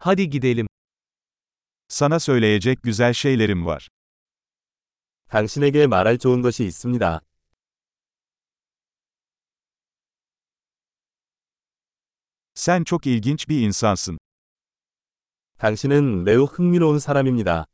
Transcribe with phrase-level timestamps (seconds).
[0.00, 0.66] Hadi gidelim.
[1.88, 3.88] Sana söyleyecek güzel şeylerim var.
[5.28, 7.20] 당신에게 말할 좋은 것이 있습니다.
[12.54, 14.18] Sen çok ilginç bir insansın.
[15.58, 17.66] 당신은 매우 흥미로운 사람입니다.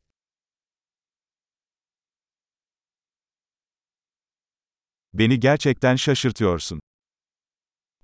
[5.13, 6.81] Beni gerçekten şaşırtıyorsun.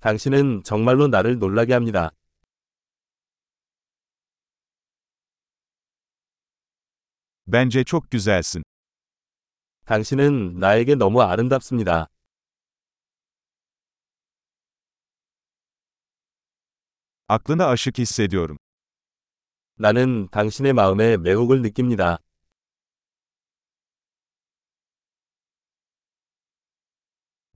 [0.01, 2.11] 당신은 정말로 나를 놀라게 합니다.
[7.50, 8.64] Bence çok güzelsin.
[9.86, 12.08] 당신은 나에게 너무 아름답습니다.
[17.28, 18.58] Aklına aşık hissediyorum.
[19.78, 22.20] 나는 당신의 마음에 매혹을 느낍니다.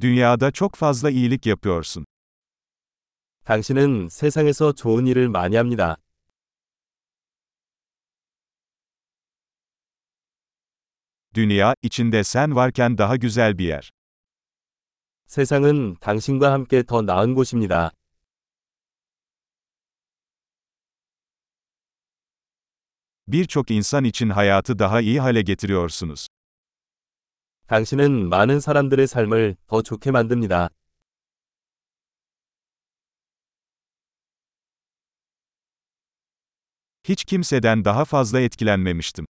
[0.01, 2.05] Dünyada çok fazla iyilik yapıyorsun.
[3.45, 5.97] 당신은 세상에서 좋은 일을 많이 합니다.
[11.35, 13.89] Dünya, içinde sen varken daha güzel bir yer.
[15.25, 17.91] 세상은 당신과 함께 더 나은 곳입니다.
[23.27, 26.27] Birçok insan için hayatı daha iyi hale getiriyorsunuz.
[27.67, 30.69] 당신은 많은 사람들의 삶을 더 좋게 만듭니다.
[37.03, 39.25] Hiç kimseden daha fazla etkilenmemiştim.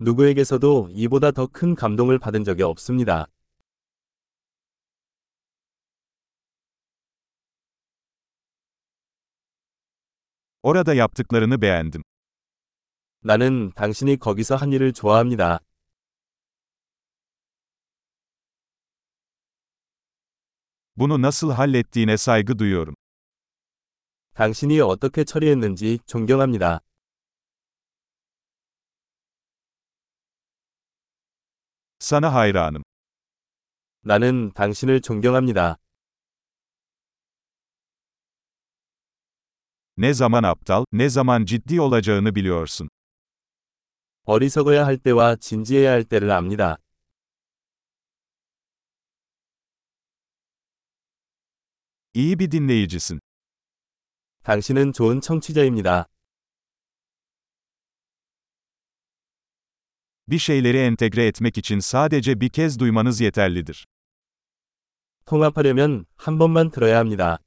[0.00, 3.26] 누구에게서도 이보다 더 큰 감동을 받은 적이 없습니다.
[10.62, 12.02] Orada yaptıklarını beğendim.
[13.22, 15.60] 나는 당신이 거기서 한 일을 좋아합니다.
[20.96, 22.94] Bunu nasıl hallettiğine saygı duyuyorum.
[24.34, 26.80] 당신이 어떻게 처리했는지 존경합니다.
[32.00, 32.82] Sana hayranım.
[34.02, 35.76] 나는 당신을 존경합니다.
[39.96, 42.88] Ne zaman aptal, ne zaman ciddi olacağını biliyorsun.
[44.24, 46.78] 어리석어야 할 때와 진지해야 할 때를 압니다.
[52.14, 53.20] İyi bir dinleyicisin.
[54.42, 56.06] 당신은 좋은 청취자입니다.
[60.29, 63.85] Bir şeyleri entegre etmek için sadece bir kez duymanız yeterlidir.
[65.25, 67.39] 통합하려면 한 번만 들어야 합니다.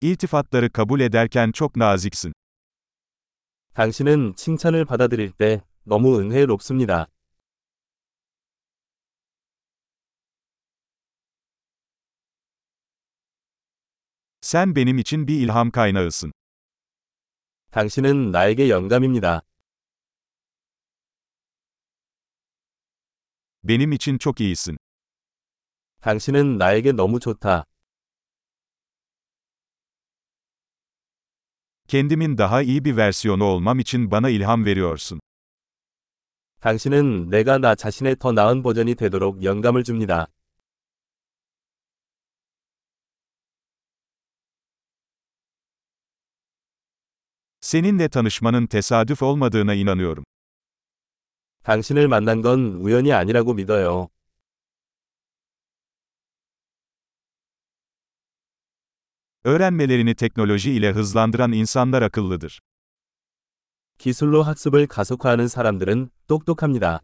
[0.00, 2.32] İltifatları kabul ederken çok naziksin.
[3.74, 7.06] 당신은 칭찬을 받아들일 때 너무 은혜롭습니다.
[14.40, 16.32] Sen benim için bir ilham kaynağısın.
[17.71, 19.41] 당신은 나에게 영감입니다.
[23.63, 24.77] Benim için çok iyisin.
[26.01, 27.65] 당신은 나에게 너무 좋다.
[31.87, 35.19] Kendimin daha iyi bir versiyonu olmam için bana ilham veriyorsun.
[36.61, 40.27] 당신은 내가 나 자신의 더 나은 버전이 되도록 영감을 줍니다.
[47.66, 50.24] Seninle tanışmanın tesadüf olmadığına inanıyorum.
[51.64, 54.08] 당신을 만난 건 우연이 아니라고 믿어요.
[59.44, 62.60] Öğrenmelerini teknoloji ile hızlandıran insanlar akıllıdır.
[63.98, 67.00] 기술로 학습을 가속화하는 사람들은 똑똑합니다.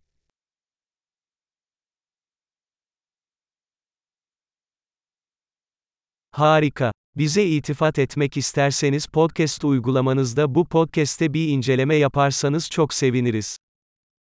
[6.34, 6.92] Harika.
[7.18, 13.58] Bize itifat etmek isterseniz podcast uygulamanızda bu podcast'te bir inceleme yaparsanız çok seviniriz.